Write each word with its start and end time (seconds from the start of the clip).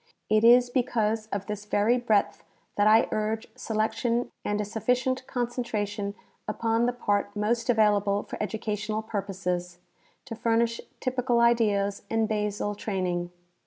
It 0.31 0.43
is 0.43 0.71
because 0.71 1.27
of 1.27 1.45
this 1.45 1.65
very 1.65 1.99
breadth 1.99 2.43
that 2.75 2.87
I 2.87 3.07
urge 3.11 3.47
selection 3.55 4.31
and 4.43 4.59
a 4.59 4.65
sufficient 4.65 5.27
concentration 5.27 6.15
upon 6.47 6.87
the 6.87 6.91
part 6.91 7.35
most 7.35 7.69
available 7.69 8.23
for 8.23 8.35
educa 8.37 8.73
tional 8.73 9.05
purposes, 9.05 9.77
to 10.25 10.33
furnish 10.33 10.81
typical 10.99 11.39
ideas 11.39 12.01
and 12.09 12.27
basal 12.27 12.73
training. 12.73 13.29